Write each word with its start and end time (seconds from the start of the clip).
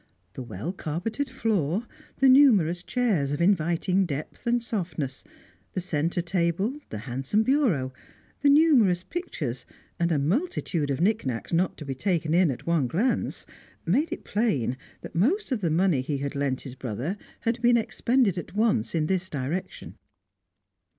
The 0.33 0.41
well 0.41 0.73
carpeted 0.73 1.29
floor, 1.29 1.85
the 2.17 2.27
numerous 2.27 2.81
chairs 2.81 3.33
of 3.33 3.39
inviting 3.39 4.07
depth 4.07 4.47
and 4.47 4.63
softness, 4.63 5.23
the 5.73 5.79
centre 5.79 6.23
table, 6.23 6.75
the 6.89 6.97
handsome 7.05 7.43
bureau, 7.43 7.93
the 8.41 8.49
numerous 8.49 9.03
pictures, 9.03 9.63
and 9.99 10.11
a 10.11 10.17
multitude 10.17 10.89
of 10.89 11.01
knickknacks 11.01 11.53
not 11.53 11.77
to 11.77 11.85
be 11.85 11.93
taken 11.93 12.33
in 12.33 12.49
at 12.49 12.65
one 12.65 12.87
glance, 12.87 13.45
made 13.85 14.11
it 14.11 14.23
plain 14.25 14.75
that 15.01 15.13
most 15.13 15.51
of 15.51 15.61
the 15.61 15.69
money 15.69 16.01
he 16.01 16.17
had 16.17 16.33
lent 16.33 16.61
his 16.61 16.73
brother 16.73 17.15
had 17.41 17.61
been 17.61 17.77
expended 17.77 18.39
at 18.39 18.55
once 18.55 18.95
in 18.95 19.05
this 19.05 19.29
direction. 19.29 19.93